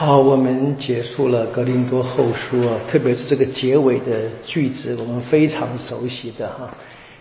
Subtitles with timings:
[0.00, 6.74] 好，我们结束了格林多后书啊，特别是这个结尾的句子，我们非常熟悉的哈。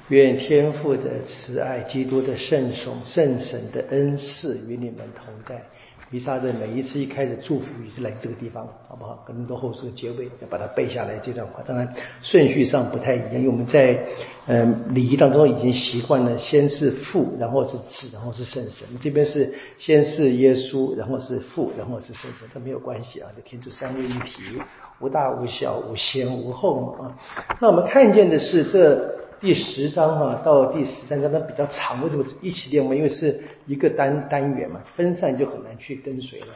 [0.08, 5.62] 愿天父的慈爱、基督的圣宠、圣神的恩赐与你们同在。
[6.12, 9.24] 弥撒的每一次一开始祝福语就来自这个地方，好不好？
[9.28, 11.62] 格林多后书的结尾要把它背下来这段话。
[11.68, 11.88] 当然
[12.24, 14.00] 顺序上不太一样，因为我们在
[14.48, 18.88] 嗯礼仪当中已经习惯了，先是父，然后是子，然后是圣神。
[19.00, 24.42] 这边是先是耶稣，然后是父，然后是圣神，这没有关系啊，就天主三位一体，
[25.00, 27.16] 无大无小，无先无后嘛啊。
[27.62, 29.19] 那我们看见的是这。
[29.40, 32.94] 第十章哈到第十三章，它比较长，为什么一起练嘛？
[32.94, 36.48] 因为是一个单单元嘛，分散就很难去跟随了。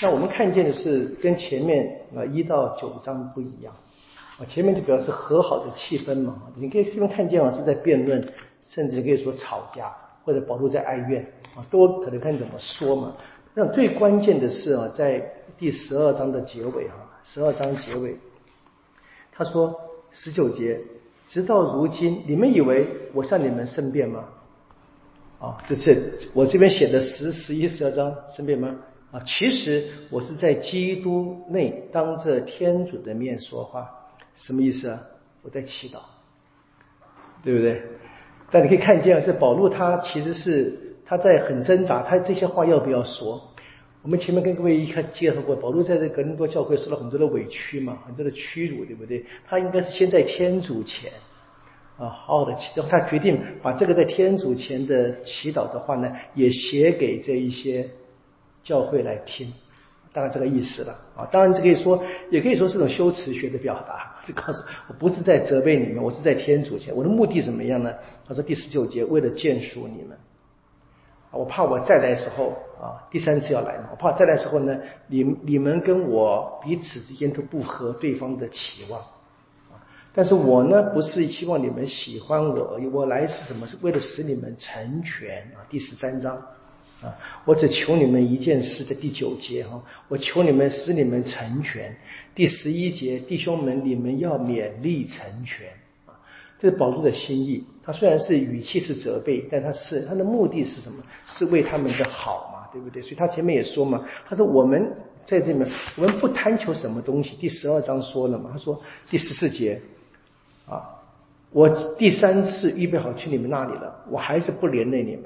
[0.00, 3.74] 那我们看见的是跟前面啊一到九章不一样
[4.38, 8.24] 啊，前面就表示和好的气氛嘛，你可以这边看见啊是在辩论，
[8.60, 9.92] 甚至可以说吵架，
[10.24, 11.20] 或者保罗在哀怨
[11.56, 13.16] 啊，都可能看怎么说嘛。
[13.52, 15.20] 那最关键的是啊，在
[15.58, 18.16] 第十二章的结尾哈，十二章结尾，
[19.32, 19.74] 他说
[20.12, 20.80] 十九节。
[21.26, 24.24] 直到如今，你们以为我向你们申辩吗？
[25.38, 28.76] 啊，这是我这边写的十、十一、十二章申辩吗？
[29.10, 33.90] 啊，其实我是在基督内当着天主的面说话，
[34.34, 35.00] 什么意思啊？
[35.42, 35.98] 我在祈祷，
[37.42, 37.82] 对不对？
[38.50, 43.51] 但你可以看见，是保罗他其实是他在很挣扎，他这些话要不要说？
[44.02, 49.24] 我们前面跟各位一开始介绍过，保罗在这格林多教会受了很多的委屈嘛，很多的屈辱，对不对？
[49.46, 51.12] 他应该是先在天主前
[51.96, 52.82] 啊，好好的祈祷。
[52.88, 57.88] 他决定把这个在天主前的祈祷的话呢，也写给这一些
[58.64, 59.52] 教会来听，
[60.12, 61.24] 大概这个意思了啊。
[61.30, 67.94] 当然，这可以说，也可以说是种修辞学的表达，就告诉我不是在责备你们，我是在天主前，我的目的怎么样呢？
[68.26, 70.18] 他说第十九节，为了见赎你们。
[71.32, 79.80] 我怕我再来时候啊，第三次要来嘛，我怕再来时候呢，你你们跟我彼此之间都不合对方的期望啊。
[80.14, 83.66] 但是我呢，不是希望你们喜欢我，我来是什么？
[83.66, 85.64] 是为了使你们成全啊。
[85.70, 86.36] 第十三章
[87.00, 91.96] 啊，我只求你们一件事，在第九节哈，我求你们使你们成全。
[92.34, 95.66] 第十一节，弟兄们，你们要勉力成全。
[96.62, 97.64] 这是保罗的心意。
[97.82, 101.02] 他虽然是语气是责备，但他是他的目的是什么？
[101.26, 103.02] 是为他们的好嘛，对不对？
[103.02, 104.94] 所以他前面也说嘛，他说我们
[105.26, 107.34] 在这里面，我们不贪求什么东西。
[107.34, 108.80] 第十二章说了嘛，他说
[109.10, 109.82] 第十四节
[110.64, 110.88] 啊，
[111.50, 115.24] 我第三次预备好去你们那里了，我还是不连累你们。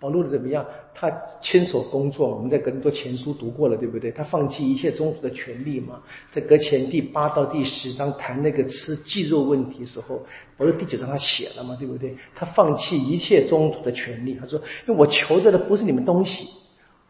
[0.00, 0.66] 保罗的怎么样？
[0.94, 1.10] 他
[1.40, 4.12] 亲手工作，我们在格林多前书读过了，对不对？
[4.12, 6.00] 他放弃一切宗族的权利嘛。
[6.30, 10.24] 在格前第八到第十章谈那个吃鸡肉问题时候，
[10.56, 12.16] 不是第九章他写了嘛，对不对？
[12.34, 16.48] 他放弃一切宗族的权利，他说：“因为我求的的不是你们东西，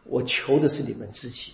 [0.03, 1.53] 我求的是你们自己。”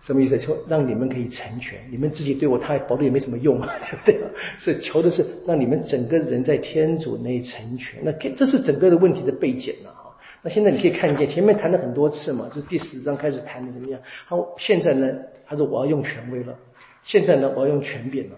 [0.00, 0.36] 什么意思？
[0.36, 4.20] 求让你们可以成全，你们自己对我太保罗也没什么用，对不对？
[4.58, 8.00] 是求的是让你们整个人在天主内成全。
[8.02, 10.01] 那这是整个的问题的背景啊。
[10.44, 14.00] 那现在你可以看见，前面谈了很多次嘛，就是第十章开始谈的怎么样？
[14.26, 15.08] 好，现在呢，
[15.46, 16.58] 他说我要用权威了，
[17.04, 18.36] 现在呢，我要用权柄了，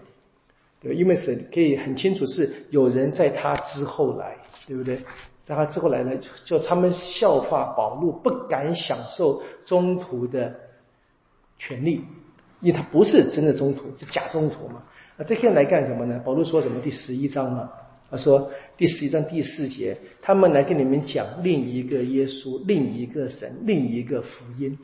[0.79, 0.99] 对吧？
[0.99, 4.35] 因为是可以很清楚是有人在他之后来，
[4.67, 4.99] 对不对？
[5.43, 6.11] 在他之后来呢，
[6.43, 10.55] 就他们效法保禄，不敢享受中途的
[11.57, 12.03] 权利，
[12.61, 14.83] 因为他不是真的中途，是假中途嘛。
[15.17, 16.21] 那这些人来干什么呢？
[16.23, 16.79] 保禄说什么？
[16.81, 17.71] 第十一章啊。
[18.09, 24.77] 他说第十一章第四节，他们来跟你们讲另一个耶稣，另一个神，另一个福音，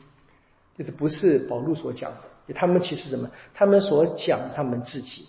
[0.76, 2.52] 就是不是保禄所讲的？
[2.54, 3.30] 他们其实什么？
[3.54, 5.26] 他们所讲他们自己。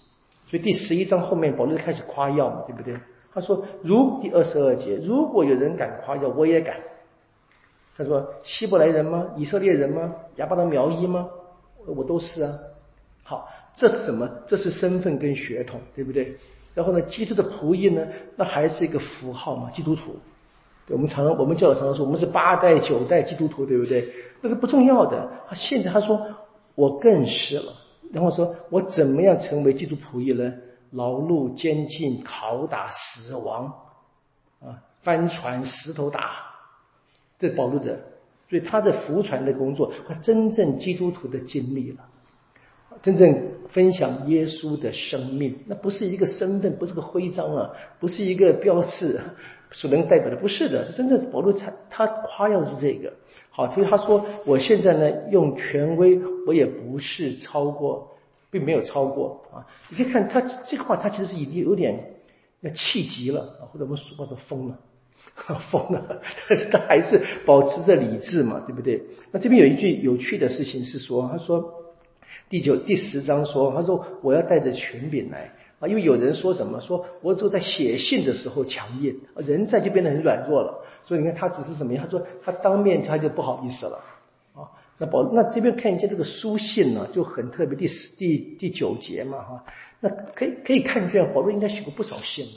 [0.49, 2.95] 所以第十一章后面，保禄开始夸耀嘛，对不对？
[3.33, 6.77] 他说，如第二十二节，如果有人敢夸耀，我也敢。
[7.95, 9.31] 他说，希伯来人吗？
[9.37, 10.13] 以色列人吗？
[10.35, 11.27] 亚巴的苗裔吗？
[11.85, 12.53] 我都是啊。
[13.23, 14.29] 好，这是什么？
[14.47, 16.35] 这是身份跟血统，对不对？
[16.73, 20.15] 然后呢，基督的仆役呢，那还是一个符号嘛，基督徒。
[20.89, 24.13] 我们常我们教常常说，我们是八代九代基督徒，对不对？
[24.41, 25.29] 那是不重要的。
[25.47, 26.21] 他现在他说
[26.75, 27.73] 我更是了，
[28.11, 30.53] 然后说我怎么样成为基督仆役呢？
[30.91, 33.73] 劳碌监禁、拷打、死亡
[34.61, 36.43] 啊，帆船、石头打，
[37.39, 37.99] 这保罗的，
[38.49, 42.03] 所以他的服船的工作，他真正基督徒的经历了。
[43.01, 49.19] 真正分享耶稣的生命，那不是一个身份，不是个徽章啊，不是一个标志
[49.71, 53.11] 所能代表的，不是的，是真正保罗他他夸耀是这个。
[53.49, 58.15] 好，所以他说，我现在呢用权威，我也不是超过，
[58.51, 59.65] 并没有超过啊。
[59.89, 62.13] 你可以看他这个话，他其实是已经有点
[62.61, 63.41] 要气急了，
[63.71, 64.79] 或者我们说话说疯了
[65.71, 69.01] 疯了，但是他还是保持着理智嘛，对不对？
[69.31, 71.82] 那这边有一句有趣的事情是说，他说
[72.49, 82.05] 第九第十章说，他说我要带着权柄来啊，因为有人说什么，说我只有在写信的时候强硬，人在就变得很软弱了，所以你看他只是什么样？
[82.05, 83.97] 他说他当面他就不好意思了
[84.53, 84.69] 啊。
[84.97, 89.65] 那保那这边看见这个书信呢，就很特别，第十第第九节嘛哈，
[89.99, 92.51] 那可以可以看见保罗应该写过不少信了。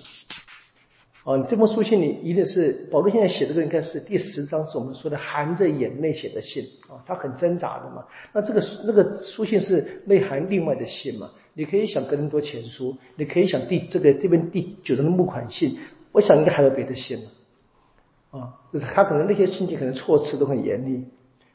[1.26, 8.04] 哦，这封书信里一定是保罗现在写的，个应该是第十章，是我们说的含着眼泪写的信啊，他很挣扎的嘛。
[8.32, 11.28] 那这个那个书信是内含另外的信嘛？
[11.54, 15.76] 你可以想更多前书，你可以想第这个这边第九章的募款信，
[16.12, 21.06] 我想应该还有别的信嘛啊，就是他可能那些信件可能措辞都很严厉，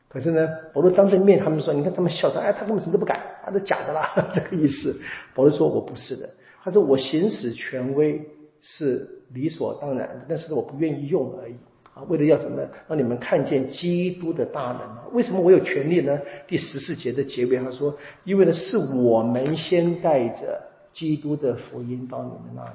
[0.10, 5.00] 可是呢，保罗当着面他们说，你看他们笑他，哎，他根本什么都不敢，他都假的啦， 这个意思。
[5.34, 6.30] 保罗说我不是的，
[6.62, 8.22] 他说我行使权威
[8.62, 9.18] 是。
[9.34, 11.54] 理所当然的，但是我不愿意用而已
[11.94, 12.04] 啊！
[12.10, 12.62] 为了要什么？
[12.90, 15.14] 让你们看见基督的大能！
[15.14, 16.20] 为什么我有权利呢？
[16.50, 20.62] 第十四节的结尾他说：“因为呢，是我们先带着
[20.92, 22.72] 基督的福音到你们那里。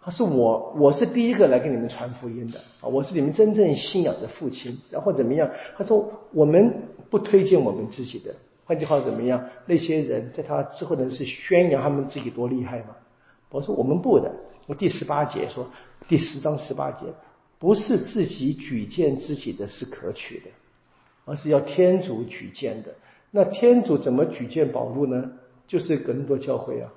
[0.00, 2.88] 他是我，我是第一个来给你们传福音的啊！
[2.88, 4.78] 我是你们真正信仰的父亲。
[4.88, 5.50] 然后怎么样？
[5.76, 6.72] 他说我们
[7.10, 8.34] 不推荐我们自己的。
[8.64, 9.44] 换句话怎么样？
[9.66, 12.96] 那些人在他之后呢，是宣扬他们自己多厉害嘛？
[13.50, 14.32] 我说我们不的。”
[14.74, 15.68] 第十八节说，
[16.08, 17.06] 第十章十八节，
[17.58, 20.50] 不是自己举荐自己的是可取的，
[21.24, 22.94] 而是要天主举荐的。
[23.30, 25.32] 那天主怎么举荐保禄呢？
[25.66, 26.90] 就是格林多教会啊，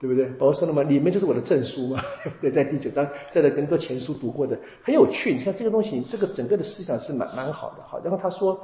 [0.00, 0.26] 对不对？
[0.30, 2.02] 保罗说了嘛，里面就是我的证书嘛。
[2.40, 5.32] 对，在第九章，在那更多前书读过的，很有趣。
[5.32, 7.82] 你看这个东西，这个整个的思想是蛮蛮好的。
[7.84, 8.60] 好，然后他说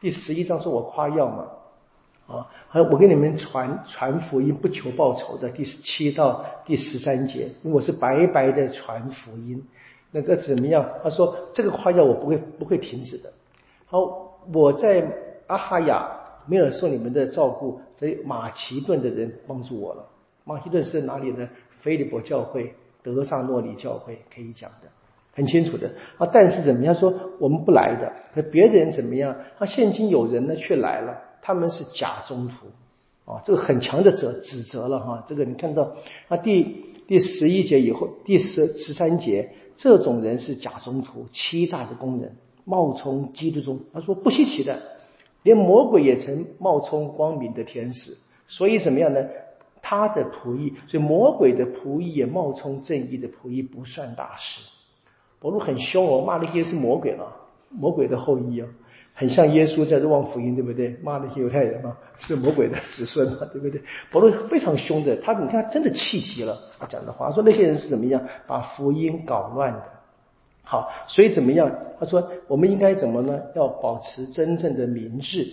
[0.00, 1.48] 第十一章说我夸耀嘛。
[2.32, 9.62] 啊，还有我给你们传传福音不求报酬的第十七到第十三节，我是白白的传福音，
[10.10, 10.88] 那这怎么样？
[11.04, 13.30] 他说这个夸耀我不会不会停止的。
[13.84, 15.06] 好，我在
[15.46, 16.10] 阿哈亚
[16.46, 20.06] 没有受你们的照顾，所以马其顿的人帮助我了。
[20.44, 21.46] 马其顿是哪里呢？
[21.80, 24.88] 菲利伯教会、德萨诺里教会可以讲的
[25.34, 25.90] 很清楚的。
[26.16, 28.10] 啊，但是怎么样说我们不来的？
[28.32, 29.36] 可别人怎么样？
[29.58, 31.18] 他现今有人呢却来了。
[31.42, 35.24] 他们是假中途，啊，这个很强的责指责了哈。
[35.26, 35.92] 这个你看到
[36.28, 43.80] 啊，第第十一节以后，第十十三节，这种人是假中途，欺诈的工人，冒充基督中。
[43.92, 44.80] 他说不稀奇的，
[45.42, 48.16] 连魔鬼也曾冒充光明的天使。
[48.46, 49.20] 所以怎么样呢？
[49.82, 54.60] 他的仆役，所以魔鬼的仆役也冒充正义的仆役，不算大事。
[55.40, 57.34] 保罗很凶哦，骂那些是魔鬼了，
[57.68, 58.68] 魔鬼的后裔啊。
[59.14, 60.96] 很像耶稣在这《望福音》，对不对？
[61.02, 63.80] 骂那些犹太人嘛，是魔鬼的子孙嘛， 对不对？
[64.10, 69.82] 保罗非常凶的，他你看他真的气急了，他讲的话说那些人是怎么样把福音搞乱的。
[70.64, 71.70] 好，所以怎么样？
[72.00, 73.38] 他说我们应该怎么呢？
[73.54, 75.46] 要保持真正的明智。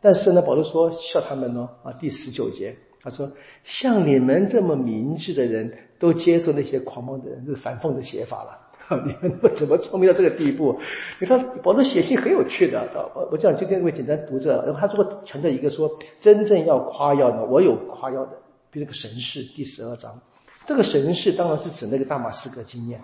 [0.00, 3.30] 但是呢，保罗说笑他们呢啊，第十九节他说
[3.64, 8.67] 像你们这么明智的人都接受那些狂妄的人，是反讽的写法了。
[8.96, 10.78] 你们怎么聪明到这个地步？
[11.20, 14.62] 你看保罗写信很有趣的，我我这样今天会简单读着。
[14.64, 15.90] 然后他如果强调一个说，
[16.20, 18.32] 真正要夸耀的，我有夸耀的，
[18.70, 20.18] 比如那个神事第十二章，
[20.66, 23.00] 这个神事当然是指那个大马士革经验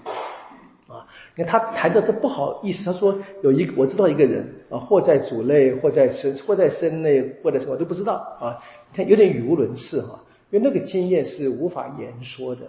[0.88, 1.06] 啊。
[1.36, 8.58] 你看他谈的都不好意思，他说有一个我知道一个人啊，或在主内，或在身，或在身内，或者什么都不知道啊。
[8.90, 12.62] 你看有点语无伦次哈，因为那个经验是无法言说的。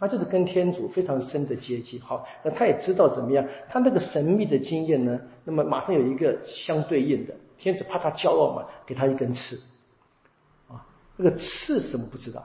[0.00, 9.60] 他就是跟天主非常深的接近，好，那他也知道怎么样，他那个神秘的经验呢，那么马上有一个相对应的，天主怕他骄傲嘛，给他一根刺，
[10.68, 10.80] 啊，
[11.18, 12.42] 那个刺什么不知道，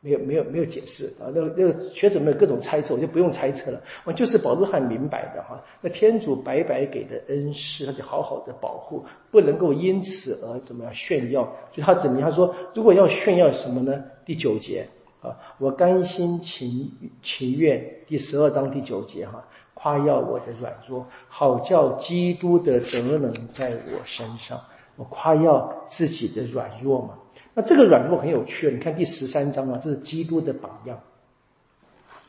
[0.00, 14.02] 没有没有没有解释啊，那个那个学者们有各种猜测，我就不用猜测了，我就是保罗很明白的哈，那天主白白给的恩师，他就好好的保护，不能够因此而怎么样炫耀，就他怎么，他说如果要炫耀什么呢？
[14.24, 14.88] 第九节。
[15.22, 16.92] 啊我甘心情
[17.22, 19.44] 情愿，第十二章第九节哈，
[19.74, 24.60] 夸耀我的软弱，好叫基督的德能在我身上。
[24.96, 27.14] 我夸耀自己的软弱嘛。
[27.54, 31.00] 那这个软弱很有趣，你看第十三章啊，这是基督的榜样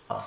[0.08, 0.25] 啊。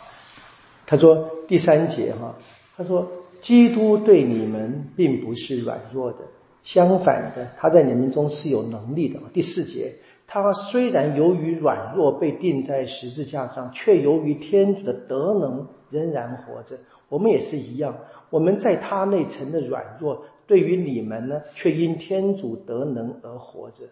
[0.87, 2.37] 他说第三节哈，
[2.77, 6.19] 他说基督对你们并不是软弱的，
[6.63, 9.19] 相反的，他在你们中是有能力的。
[9.33, 9.95] 第四节。
[10.33, 16.79] 他虽然由于软弱被钉在十字架上，却由于天主的德能仍然活着。
[17.09, 17.97] 我们也是一样，
[18.31, 23.87] 我们在他那层的软弱，对于你们呢，却因天主德能而活着。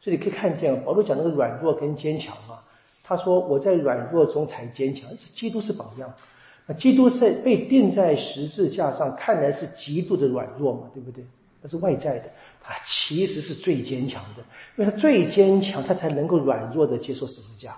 [0.00, 2.64] 所以你可以看见保罗讲那个软弱跟坚强啊。
[3.04, 6.14] 他说我在软弱中才坚强，是基督是榜样。
[6.66, 11.22] 那基督在被钉在十字架上，看来是极度的软弱嘛，对不对？
[11.62, 12.24] 那是外在的，
[12.60, 14.42] 他其实是最坚强的，
[14.76, 17.76] 因为他最坚强，他才能够软弱的接受十字架。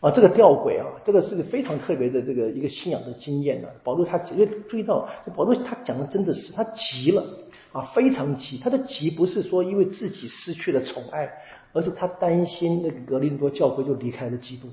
[0.00, 3.68] 啊，这个吊诡啊，这个是个非常特别的这个一个信仰的经验呢。
[3.84, 7.22] 保罗他因为注意到，保罗他讲的真的是他急了
[7.72, 8.56] 啊，非常急。
[8.56, 11.30] 他的急不是说因为自己失去了宠爱，
[11.74, 14.68] 而是他担心那个格林多教会就离开了基督，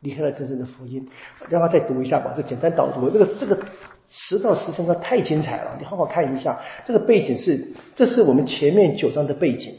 [0.00, 1.08] 离开了真正的福音。
[1.48, 3.08] 让他再读一下吧，这简单导读。
[3.08, 3.56] 这个这个
[4.14, 6.60] 十到十三章太精彩了，你好好看一下。
[6.84, 9.74] 这个背景是，这是我们前面九章的背景。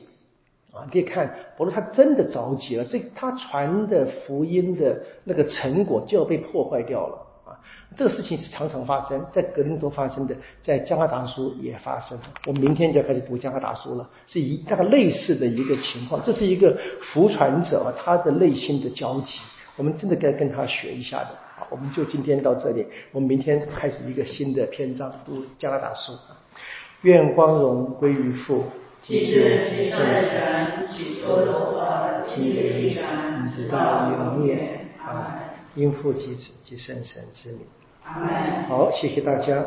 [0.71, 7.53] 啊，你可以看保罗他真的着急了，这他传的福音的那个成果就要被破坏掉了啊！
[7.95, 12.17] 这个事情是常常发生在格林多发生的，在加拿大书也发生。
[12.47, 16.19] 我明天就要开始读加拿大书了，是一大概类似的一个情况。
[16.23, 19.39] 这是一个福传者他的内心的焦急，
[19.75, 21.29] 我们真的该跟他学一下的。
[21.55, 26.13] 好，我们就今天到这里，我们明天开始一个新的篇章，读加拿大书。
[27.01, 28.63] 愿光荣归于父。
[29.01, 34.87] 即是即圣神，起初如何，今日依然，直到永远。
[35.03, 35.23] 阿门。
[35.75, 37.61] 应父及子及圣神之名。
[38.69, 39.65] 好，谢谢大家。